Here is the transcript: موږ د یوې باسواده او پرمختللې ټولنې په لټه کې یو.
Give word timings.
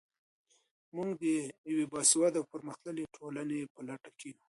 موږ 0.95 1.09
د 1.21 1.23
یوې 1.69 1.85
باسواده 1.91 2.37
او 2.39 2.49
پرمختللې 2.53 3.11
ټولنې 3.15 3.59
په 3.73 3.79
لټه 3.87 4.09
کې 4.19 4.27
یو. 4.31 4.37